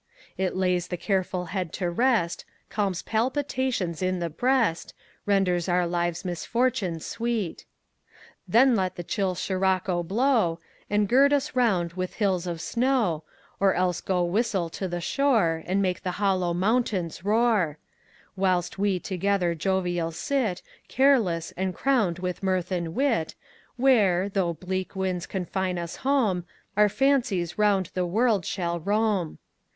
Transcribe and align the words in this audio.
It 0.35 0.55
lays 0.55 0.87
the 0.87 0.97
careful 0.97 1.45
head 1.53 1.71
to 1.73 1.91
rest, 1.91 2.43
Calms 2.71 3.03
palpitations 3.03 4.01
in 4.01 4.17
the 4.17 4.31
breast, 4.31 4.95
Renders 5.27 5.69
our 5.69 5.85
lives' 5.85 6.25
misfortune 6.25 6.99
sweet; 6.99 7.65
Then 8.47 8.75
let 8.75 8.95
the 8.95 9.03
chill 9.03 9.35
Sirocco 9.35 10.01
blow, 10.01 10.59
And 10.89 11.07
gird 11.07 11.31
us 11.31 11.55
round 11.55 11.93
with 11.93 12.15
hills 12.15 12.47
of 12.47 12.61
snow, 12.61 13.23
Or 13.59 13.75
else 13.75 14.01
go 14.01 14.23
whistle 14.23 14.69
to 14.71 14.87
the 14.87 15.01
shore, 15.01 15.61
And 15.67 15.83
make 15.83 16.01
the 16.01 16.13
hollow 16.17 16.51
mountains 16.51 17.23
roar, 17.23 17.77
Whilst 18.35 18.79
we 18.79 18.99
together 18.99 19.53
jovial 19.53 20.09
sit 20.11 20.63
Careless, 20.87 21.51
and 21.55 21.75
crowned 21.75 22.17
with 22.17 22.41
mirth 22.41 22.71
and 22.71 22.95
wit, 22.95 23.35
Where, 23.75 24.29
though 24.29 24.55
bleak 24.55 24.95
winds 24.95 25.27
confine 25.27 25.77
us 25.77 25.97
home 25.97 26.45
Our 26.75 26.89
fancies 26.89 27.59
round 27.59 27.91
the 27.93 28.07
world 28.07 28.47
shall 28.47 28.79
roam. 28.79 29.37